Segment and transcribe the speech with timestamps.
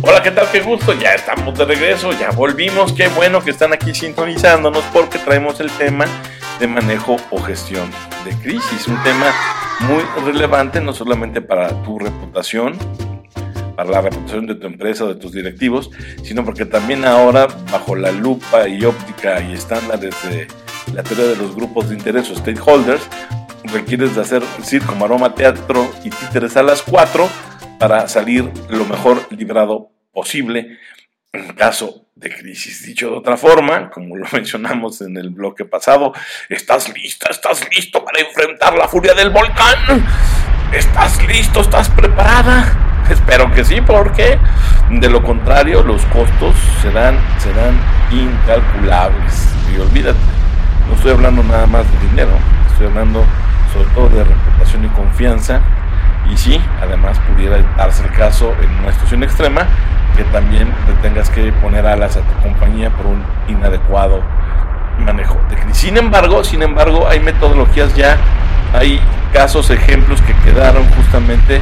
[0.02, 0.50] Hola, ¿qué tal?
[0.50, 5.18] Qué gusto, ya estamos de regreso, ya volvimos, qué bueno que están aquí sintonizándonos porque
[5.18, 6.06] traemos el tema
[6.58, 7.90] de manejo o gestión
[8.24, 9.26] de crisis, un tema
[9.80, 12.78] muy relevante no solamente para tu reputación,
[13.76, 15.90] para la reputación de tu empresa de tus directivos,
[16.22, 20.48] sino porque también ahora bajo la lupa y óptica y estándares de
[20.94, 23.06] la teoría de los grupos de interés o stakeholders,
[23.64, 27.49] requieres de hacer circo, maroma, teatro y títeres a las 4
[27.80, 30.78] para salir lo mejor librado posible
[31.32, 32.84] en caso de crisis.
[32.84, 36.12] Dicho de otra forma, como lo mencionamos en el bloque pasado,
[36.50, 37.30] ¿estás lista?
[37.30, 40.04] ¿Estás listo para enfrentar la furia del volcán?
[40.74, 41.62] ¿Estás listo?
[41.62, 43.06] ¿Estás preparada?
[43.10, 44.38] Espero que sí, porque
[44.90, 47.80] de lo contrario los costos serán, serán
[48.12, 49.48] incalculables.
[49.74, 50.18] Y olvídate,
[50.86, 52.32] no estoy hablando nada más de dinero,
[52.70, 53.24] estoy hablando
[53.72, 55.62] sobre todo de reputación y confianza
[56.30, 59.66] y sí, además pudiera darse el caso en una situación extrema
[60.16, 64.22] que también te tengas que poner alas a tu compañía por un inadecuado
[64.98, 65.78] manejo de crisis.
[65.78, 68.16] Sin embargo, sin embargo, hay metodologías ya,
[68.74, 69.00] hay
[69.32, 71.60] casos, ejemplos que quedaron justamente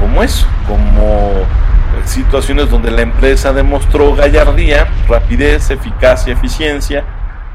[0.00, 7.04] como eso, como eh, situaciones donde la empresa demostró gallardía, rapidez, eficacia, eficiencia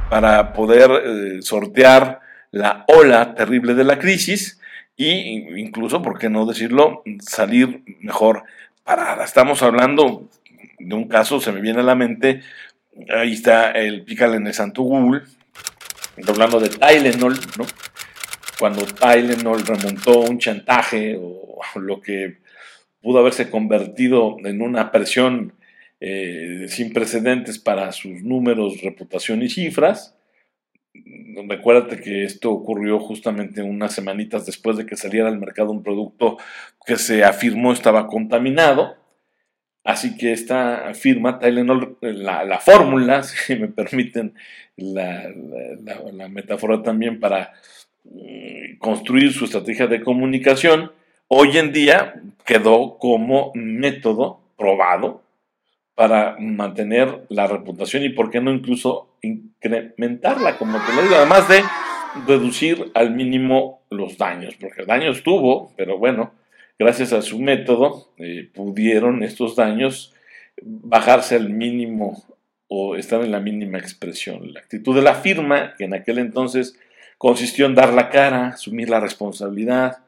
[0.09, 2.21] para poder eh, sortear
[2.51, 4.59] la ola terrible de la crisis
[4.95, 8.43] y incluso, ¿por qué no decirlo?, salir mejor
[8.83, 9.23] parada.
[9.23, 10.29] Estamos hablando
[10.79, 12.41] de un caso, se me viene a la mente,
[13.09, 15.23] ahí está el pícale en el santo Google,
[16.27, 17.65] hablando de Tylenol, ¿no?
[18.59, 22.37] Cuando Tylenol remontó un chantaje o lo que
[23.01, 25.53] pudo haberse convertido en una presión
[25.99, 30.15] eh, sin precedentes para sus números, reputación y cifras,
[30.93, 36.37] Recuérdate que esto ocurrió justamente unas semanitas después de que saliera al mercado un producto
[36.85, 38.95] que se afirmó estaba contaminado.
[39.83, 44.35] Así que esta firma, Tylenol, la, la fórmula, si me permiten
[44.77, 45.29] la,
[46.13, 47.53] la, metáfora también para
[48.03, 50.91] mm, construir su estrategia de comunicación,
[51.27, 55.23] hoy en día quedó como método probado
[55.95, 61.47] para mantener la reputación y, por qué no, incluso incrementarla, como te lo digo, además
[61.47, 61.61] de
[62.27, 66.33] reducir al mínimo los daños, porque daños tuvo, pero bueno,
[66.79, 70.13] gracias a su método eh, pudieron estos daños
[70.61, 72.23] bajarse al mínimo
[72.67, 74.53] o estar en la mínima expresión.
[74.53, 76.77] La actitud de la firma, que en aquel entonces
[77.17, 79.99] consistió en dar la cara, asumir la responsabilidad,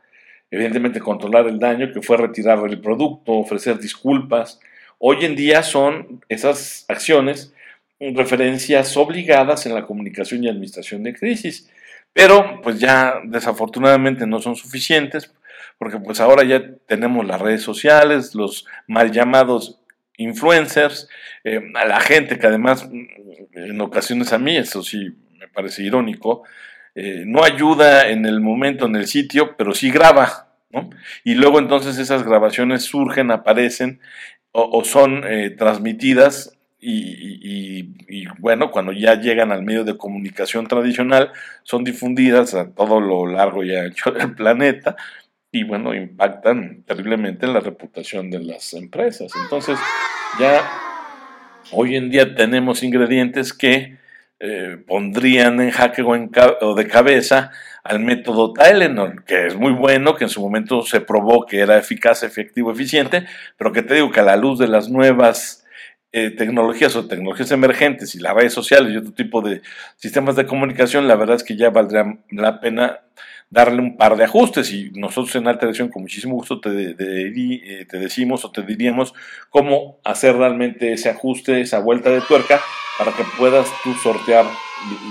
[0.49, 4.59] evidentemente controlar el daño, que fue retirar el producto, ofrecer disculpas,
[5.07, 7.53] Hoy en día son esas acciones
[7.99, 11.69] referencias obligadas en la comunicación y administración de crisis,
[12.11, 15.31] pero pues ya desafortunadamente no son suficientes
[15.77, 19.79] porque pues ahora ya tenemos las redes sociales, los mal llamados
[20.17, 21.07] influencers,
[21.43, 22.89] eh, a la gente que además
[23.53, 26.45] en ocasiones a mí, eso sí me parece irónico,
[26.95, 30.89] eh, no ayuda en el momento, en el sitio, pero sí graba, ¿no?
[31.23, 33.99] Y luego entonces esas grabaciones surgen, aparecen
[34.57, 37.83] o, son eh, transmitidas y,
[38.37, 41.31] bueno, cuando ya llegan al medio de comunicación tradicional,
[41.63, 44.95] son difundidas a todo lo largo y ancho del planeta
[45.51, 49.31] y bueno, impactan terriblemente en la reputación de las empresas.
[49.43, 49.79] Entonces,
[50.39, 50.61] ya
[51.71, 53.97] hoy en día tenemos ingredientes que
[54.39, 56.29] eh, pondrían en jaque o, en
[56.61, 57.51] o de cabeza
[57.83, 61.77] al método Tylenol, que es muy bueno, que en su momento se probó que era
[61.77, 63.25] eficaz, efectivo, eficiente,
[63.57, 65.64] pero que te digo que a la luz de las nuevas
[66.17, 69.61] eh, tecnologías o tecnologías emergentes y las redes sociales y otro tipo de
[69.97, 73.01] sistemas de comunicación, la verdad es que ya valdría la pena
[73.49, 77.85] darle un par de ajustes y nosotros en Alta Dirección con muchísimo gusto te, eh,
[77.85, 79.13] te decimos o te diríamos
[79.49, 82.61] cómo hacer realmente ese ajuste, esa vuelta de tuerca
[82.97, 84.45] para que puedas tú sortear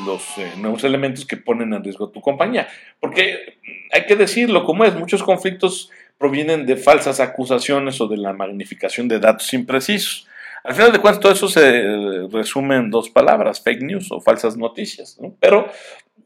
[0.07, 2.67] los eh, nuevos elementos que ponen en riesgo a tu compañía.
[2.99, 3.59] Porque
[3.93, 9.07] hay que decirlo como es, muchos conflictos provienen de falsas acusaciones o de la magnificación
[9.07, 10.29] de datos imprecisos.
[10.65, 14.21] Al final de cuentas, todo eso se eh, resume en dos palabras, fake news o
[14.21, 15.19] falsas noticias.
[15.39, 15.69] Pero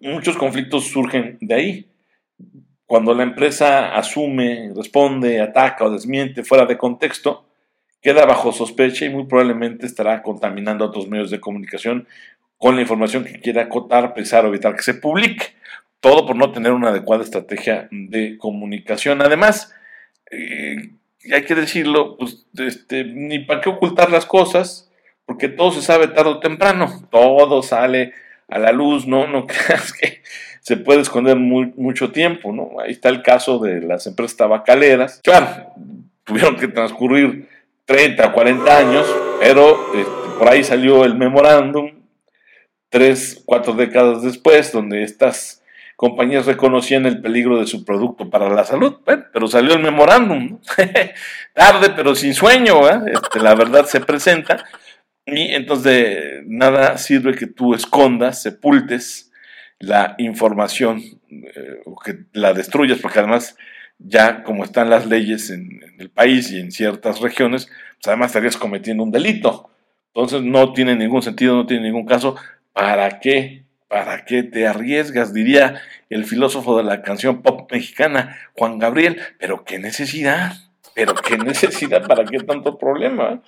[0.00, 1.90] muchos conflictos surgen de ahí.
[2.86, 7.46] Cuando la empresa asume, responde, ataca o desmiente fuera de contexto,
[8.00, 12.06] queda bajo sospecha y muy probablemente estará contaminando a otros medios de comunicación
[12.58, 15.46] con la información que quiera acotar, pensar o evitar que se publique.
[15.98, 19.20] Todo por no tener una adecuada estrategia de comunicación.
[19.20, 19.74] Además,
[20.30, 20.90] eh,
[21.32, 24.90] hay que decirlo, pues, este, ni para qué ocultar las cosas,
[25.26, 28.12] porque todo se sabe tarde o temprano, todo sale
[28.48, 29.26] a la luz, ¿no?
[29.26, 30.22] No creas que
[30.60, 32.80] se puede esconder mucho tiempo, ¿no?
[32.80, 35.20] Ahí está el caso de las empresas tabacaleras.
[35.22, 35.72] Claro,
[36.24, 37.48] tuvieron que transcurrir
[37.84, 39.06] 30 o 40 años,
[39.40, 41.92] pero este, por ahí salió el memorándum,
[42.90, 45.62] tres, cuatro décadas después, donde estas
[45.98, 49.00] compañías reconocían el peligro de su producto para la salud.
[49.04, 50.60] Pero salió el memorándum,
[51.54, 53.00] tarde pero sin sueño, ¿eh?
[53.12, 54.64] este, la verdad se presenta.
[55.26, 59.32] Y entonces nada sirve que tú escondas, sepultes
[59.80, 63.56] la información eh, o que la destruyas, porque además
[63.98, 68.56] ya como están las leyes en, el país y en ciertas regiones, pues además estarías
[68.56, 69.68] cometiendo un delito.
[70.14, 72.36] Entonces no tiene ningún sentido, no tiene ningún caso.
[72.72, 73.64] ¿Para qué?
[73.88, 75.32] ¿Para qué te arriesgas?
[75.32, 75.80] Diría
[76.10, 79.18] el filósofo de la canción pop mexicana, Juan Gabriel.
[79.38, 80.52] Pero qué necesidad,
[80.94, 83.42] pero qué necesidad, ¿para qué tanto problema?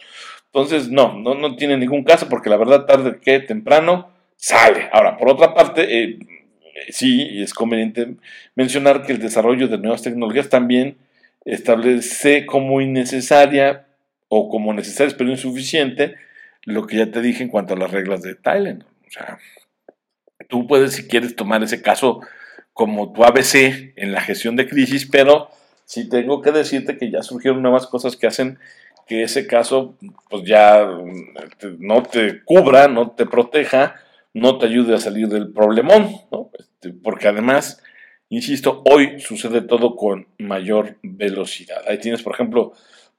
[0.47, 4.89] Entonces, no, no, no tiene ningún caso porque la verdad tarde que temprano sale.
[4.93, 6.19] Ahora, por otra parte, eh,
[6.89, 8.17] sí es conveniente
[8.55, 10.97] mencionar que el desarrollo de nuevas tecnologías también
[11.45, 13.87] establece como innecesaria
[14.29, 16.17] o como necesaria pero insuficiente
[16.65, 18.85] lo que ya te dije en cuanto a las reglas de Thailand.
[18.85, 19.39] O sea,
[20.51, 22.21] tú puedes si quieres tomar ese caso
[22.75, 25.49] como tu ABC en la gestión de crisis, pero
[25.85, 28.59] sí tengo que decirte que ya surgieron nuevas cosas que hacen
[29.07, 29.97] que ese caso
[30.29, 30.87] pues ya
[31.79, 33.97] no te cubra, no te proteja,
[34.35, 36.51] no te ayude a salir del problemón, ¿no?
[36.59, 37.83] Este, porque además,
[38.29, 41.83] insisto, hoy sucede todo con mayor velocidad.
[41.89, 42.73] Ahí tienes, por ejemplo,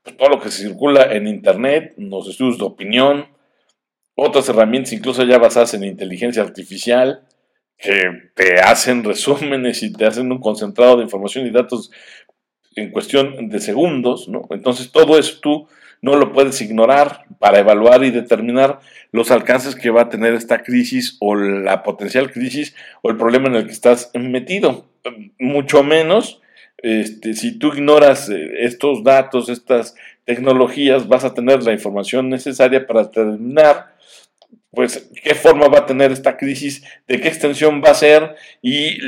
[0.03, 3.27] pues, todo lo que se circula en Internet, los estudios de opinión,
[4.15, 7.23] otras herramientas incluso ya basadas en inteligencia artificial,
[7.77, 11.91] que te hacen resúmenes y te hacen un concentrado de información y datos
[12.75, 14.47] en cuestión de segundos, ¿no?
[14.51, 15.67] Entonces todo eso tú
[16.01, 18.79] no lo puedes ignorar para evaluar y determinar
[19.11, 23.49] los alcances que va a tener esta crisis o la potencial crisis o el problema
[23.49, 24.85] en el que estás metido.
[25.37, 26.41] Mucho menos
[26.81, 32.87] este, si tú ignoras eh, estos datos, estas tecnologías, vas a tener la información necesaria
[32.87, 33.90] para determinar
[34.71, 38.99] pues qué forma va a tener esta crisis, de qué extensión va a ser y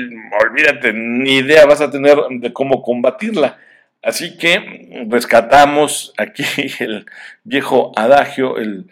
[0.44, 3.57] olvídate, ni idea vas a tener de cómo combatirla.
[4.01, 6.44] Así que rescatamos aquí
[6.80, 7.06] el
[7.44, 8.89] viejo adagio, el,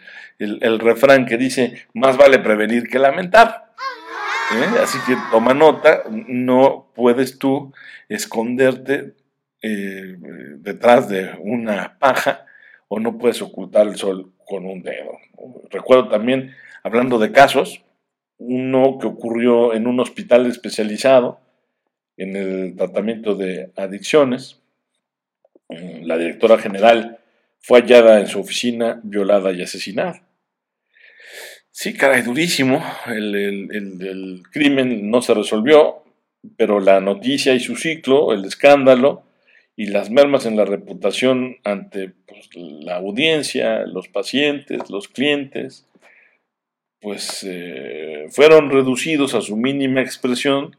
[0.80, 3.72] refrán que dice, más vale prevenir que lamentar.
[4.54, 4.78] ¿Eh?
[4.82, 7.72] Así que toma nota, no puedes tú
[8.08, 9.14] esconderte
[9.60, 10.16] eh,
[10.58, 12.46] detrás de una paja
[12.88, 15.18] o no puedes ocultar el sol con un dedo.
[15.70, 17.82] Recuerdo también, hablando de casos,
[18.38, 21.40] uno que ocurrió en un hospital especializado
[22.16, 24.62] en el tratamiento de adicciones,
[25.72, 27.18] Mm, la directora general
[27.60, 30.22] fue hallada en su oficina violada y asesinada.
[31.70, 32.82] Sí, caray, durísimo.
[33.06, 36.04] El, crimen no se resolvió,
[36.56, 39.22] pero la noticia y su ciclo, el escándalo
[39.76, 45.86] y las mermas en la reputación ante pues, la audiencia, los pacientes, los clientes,
[47.00, 50.76] pues eh, fueron reducidos a su mínima expresión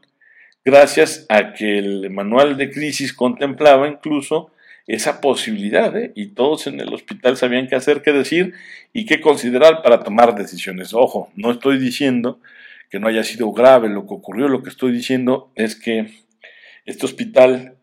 [0.64, 4.50] gracias a que el manual de crisis contemplaba incluso
[4.86, 6.12] esa posibilidad, ¿eh?
[6.14, 8.54] y todos en el hospital sabían qué hacer, qué decir
[8.92, 10.92] y qué considerar para tomar decisiones.
[10.92, 12.38] Ojo, no estoy diciendo
[12.90, 16.10] que no haya sido grave lo que ocurrió, lo que estoy diciendo es que
[16.84, 17.76] este hospital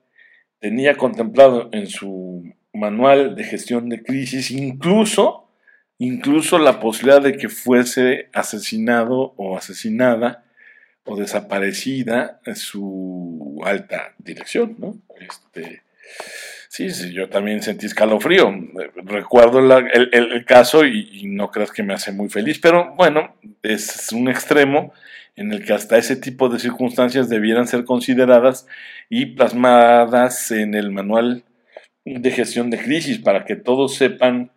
[0.61, 5.49] tenía contemplado en su manual de gestión de crisis incluso,
[5.97, 10.45] incluso la posibilidad de que fuese asesinado o asesinada
[11.03, 14.95] o desaparecida su alta dirección, ¿no?
[15.19, 15.81] Este,
[16.71, 18.49] Sí, sí, yo también sentí escalofrío.
[19.03, 24.29] Recuerdo el, caso y, no creas que me hace muy feliz, pero bueno, es un
[24.29, 24.93] extremo
[25.35, 28.67] en el que hasta ese tipo de circunstancias debieran ser consideradas
[29.09, 31.43] y plasmadas en el manual
[32.05, 34.51] de gestión de crisis para que todos sepan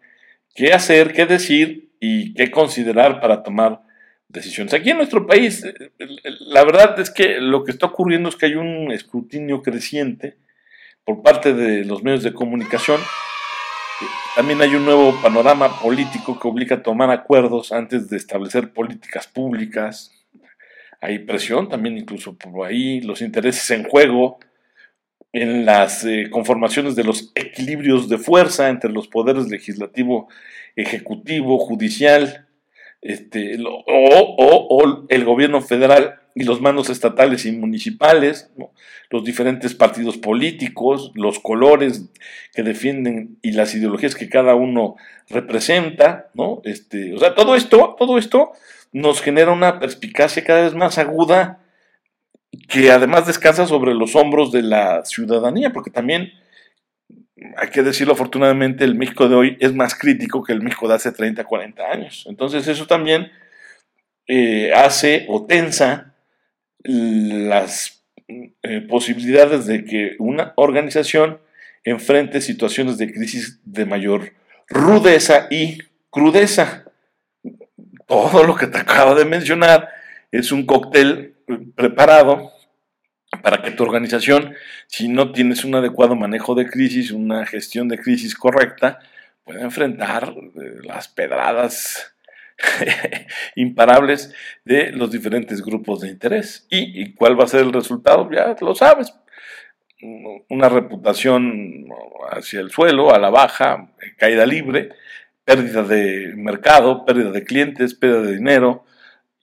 [0.55, 3.83] qué hacer, qué decir y qué considerar para tomar
[4.29, 4.75] decisiones.
[4.75, 5.65] Aquí en nuestro país,
[6.41, 10.37] la verdad es que lo que está ocurriendo es que hay un escrutinio creciente
[11.05, 13.01] por parte de los medios de comunicación.
[14.35, 19.27] También hay un nuevo panorama político que obliga a tomar acuerdos antes de establecer políticas
[19.27, 20.11] públicas.
[21.01, 24.39] Hay presión también incluso por ahí, los intereses en juego,
[25.33, 30.29] en las eh, conformaciones de los equilibrios de fuerza entre los poderes legislativo,
[30.77, 32.44] ejecutivo, judicial,
[33.05, 38.51] este, o, o el gobierno federal y los mandos estatales y municipales,
[39.11, 42.07] los diferentes partidos políticos, los colores
[42.53, 44.97] que defienden y las ideologías que cada uno
[45.29, 46.61] representa, ¿no?
[46.65, 48.53] Este, o sea, todo esto, todo esto
[48.93, 51.61] nos genera una perspicacia cada vez más aguda
[52.69, 56.33] que además descansa sobre los hombros de la ciudadanía, porque también
[57.57, 60.95] hay que decirlo afortunadamente, el México de hoy es más crítico que el México de
[60.95, 62.25] hace 30, 40 años.
[62.29, 63.31] Entonces eso también
[64.27, 66.15] eh, hace o tensa
[66.85, 71.41] las eh, posibilidades de que una organización
[71.85, 74.33] enfrente situaciones de crisis de mayor
[74.69, 75.79] rudeza y
[76.11, 76.85] crudeza.
[78.07, 79.89] Todo lo que te acabo de mencionar
[80.31, 81.35] es un cóctel
[81.75, 82.54] preparado
[83.43, 84.55] para que tu organización,
[84.87, 89.01] si no tienes un adecuado manejo de crisis, una gestión de crisis correcta,
[89.45, 92.15] pueda enfrentar eh, las pedradas
[93.57, 96.67] imparables de los diferentes grupos de interés.
[96.71, 98.29] ¿Y, cuál va a ser el resultado?
[98.31, 99.13] Ya lo sabes.
[100.49, 101.87] Una reputación
[102.31, 104.91] hacia el suelo, a la baja, caída libre,
[105.45, 108.85] pérdida de mercado, pérdida de clientes, pérdida de dinero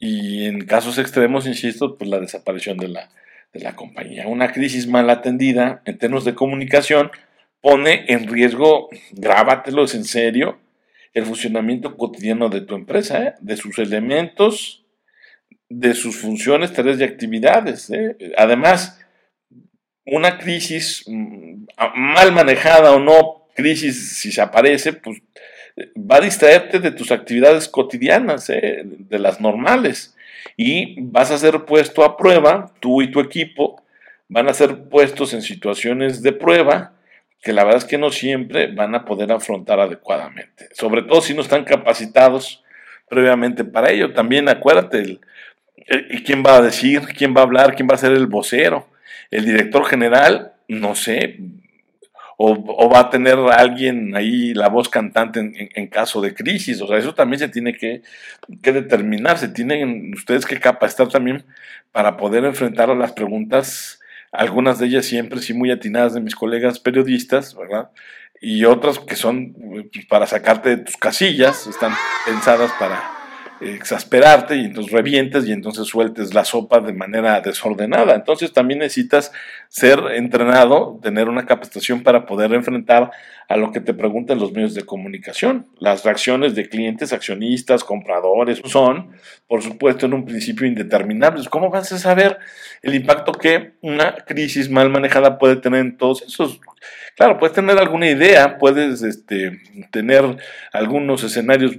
[0.03, 3.09] y en casos extremos, insisto, pues la desaparición de la,
[3.53, 4.27] de la compañía.
[4.27, 7.11] Una crisis mal atendida en términos de comunicación
[7.61, 10.59] pone en riesgo, grábatelos en serio,
[11.13, 13.33] el funcionamiento cotidiano de tu empresa, ¿eh?
[13.41, 14.85] de sus elementos,
[15.69, 17.89] de sus funciones, tareas y actividades.
[17.89, 18.15] ¿eh?
[18.37, 18.99] Además,
[20.05, 21.65] una crisis mm,
[21.95, 25.21] mal manejada o no, crisis si se aparece, pues
[25.97, 28.83] va a distraerte de tus actividades cotidianas, ¿eh?
[28.83, 30.15] de las normales
[30.57, 33.81] y vas a ser puesto a prueba, tú y tu equipo
[34.27, 36.93] van a ser puestos en situaciones de prueba
[37.41, 41.33] que la verdad es que no siempre van a poder afrontar adecuadamente, sobre todo si
[41.33, 42.63] no están capacitados
[43.09, 44.13] previamente para ello.
[44.13, 45.19] También acuérdate,
[46.25, 47.01] ¿quién va a decir?
[47.17, 47.75] ¿Quién va a hablar?
[47.75, 48.87] ¿Quién va a ser el vocero?
[49.31, 51.39] El director general, no sé,
[52.37, 56.81] o, va a tener alguien ahí la voz cantante en, caso de crisis.
[56.81, 58.01] O sea, eso también se tiene que,
[58.47, 61.43] determinar, se tienen ustedes que capacitar también
[61.91, 63.99] para poder enfrentar a las preguntas,
[64.31, 67.89] algunas de ellas siempre sí muy atinadas de mis colegas periodistas, ¿verdad?
[68.39, 71.93] Y otras que son pues, para sacarte de tus casillas, están
[72.25, 73.20] pensadas para
[73.61, 78.15] exasperarte y entonces revientes y entonces sueltes la sopa de manera desordenada.
[78.15, 79.31] Entonces también necesitas
[79.69, 83.11] ser entrenado, tener una capacitación para poder enfrentar
[83.47, 85.67] a lo que te preguntan los medios de comunicación.
[85.79, 89.11] Las reacciones de clientes, accionistas, compradores son,
[89.47, 91.47] por supuesto, en un principio indeterminables.
[91.49, 92.39] ¿Cómo vas a saber
[92.81, 96.59] el impacto que una crisis mal manejada puede tener en todos esos
[97.15, 100.37] Claro, puedes tener alguna idea, puedes este, tener
[100.71, 101.73] algunos escenarios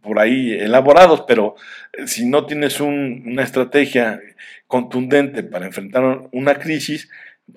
[0.00, 1.56] por ahí elaborados, pero
[1.92, 4.20] eh, si no tienes una estrategia
[4.66, 7.10] contundente para enfrentar una crisis,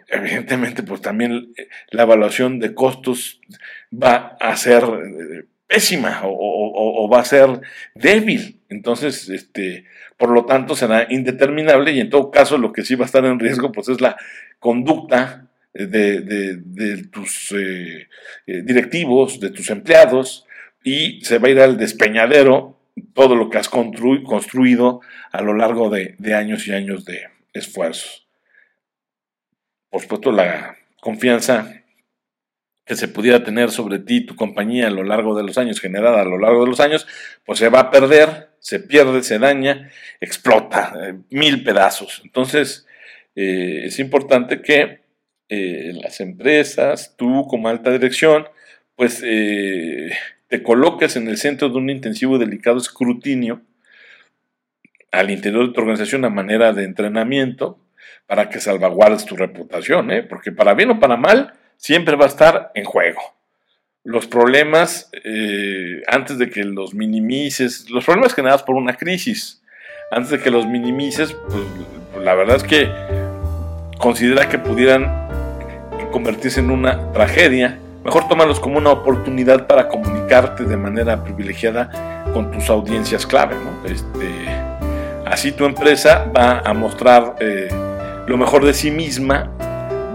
[0.07, 3.41] evidentemente pues también eh, la evaluación de costos
[3.91, 7.61] va a ser eh, pésima o, va a ser
[7.95, 8.59] débil.
[8.69, 9.85] Entonces, este,
[10.17, 13.25] por lo tanto, será indeterminable y en todo caso lo que sí va a estar
[13.25, 14.17] en riesgo pues es la
[14.59, 17.55] conducta de, tus
[18.45, 20.45] directivos, de tus empleados,
[20.83, 22.77] y se va a ir al despeñadero
[23.13, 28.27] todo lo que has construido a lo largo de, años y años de esfuerzos.
[29.89, 31.83] Por supuesto, la confianza
[32.85, 36.21] que se pudiera tener sobre ti, tu compañía a lo largo de los años, generada
[36.21, 37.07] a lo largo de los años,
[37.45, 42.21] pues se va a perder, se pierde, se daña, explota, eh, mil pedazos.
[42.23, 42.87] Entonces,
[43.33, 45.01] es importante que
[45.53, 48.47] eh, las empresas, tú como alta dirección,
[48.95, 50.11] pues eh,
[50.51, 53.61] te coloques en el centro de un intensivo y delicado escrutinio
[55.09, 57.79] al interior de tu organización a manera de entrenamiento
[58.27, 60.23] para que salvaguardes tu reputación, ¿eh?
[60.23, 63.21] porque para bien o para mal siempre va a estar en juego.
[64.03, 65.09] Los problemas,
[66.07, 69.63] antes de que los minimices, los problemas generados por una crisis,
[70.11, 71.33] antes de que los minimices,
[72.11, 72.89] pues la verdad es que
[73.99, 75.29] considera que pudieran
[76.11, 82.51] convertirse en una tragedia, mejor tómalos como una oportunidad para comunicarte de manera privilegiada con
[82.51, 83.55] tus audiencias clave.
[83.85, 84.45] Este,
[85.25, 87.69] así tu empresa va a mostrar eh,
[88.27, 89.49] lo mejor de sí misma,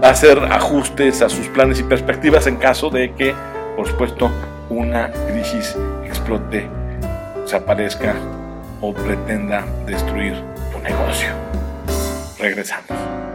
[0.03, 3.33] va a hacer ajustes a sus planes y perspectivas en caso de que,
[3.75, 4.31] por supuesto,
[4.69, 5.75] una crisis
[6.05, 6.67] explote,
[7.45, 8.15] se aparezca
[8.81, 10.35] o pretenda destruir
[10.71, 11.29] tu negocio.
[12.39, 13.26] Regresamos.